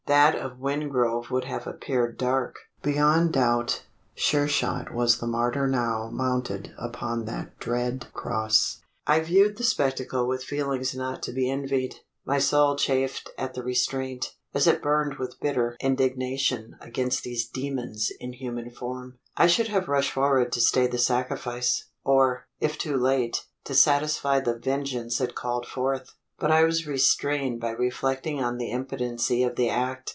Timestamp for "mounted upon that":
6.11-7.57